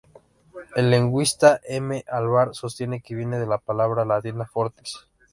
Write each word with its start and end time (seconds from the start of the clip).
El 0.75 0.89
lingüista 0.89 1.61
M. 1.63 2.03
Alvar 2.09 2.55
sostiene 2.55 3.01
que 3.01 3.13
viene 3.13 3.37
de 3.37 3.45
la 3.45 3.59
palabra 3.59 4.03
latina 4.03 4.47
"fortis". 4.47 4.97